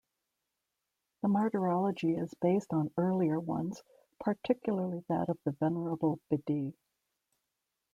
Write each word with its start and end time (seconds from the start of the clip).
The 1.21 1.27
martyrology 1.27 2.15
is 2.15 2.33
based 2.41 2.73
on 2.73 2.91
earlier 2.97 3.39
ones, 3.39 3.83
particularly 4.19 5.03
that 5.09 5.29
of 5.29 5.37
the 5.43 5.51
Venerable 5.51 6.19
Bede. 6.27 6.73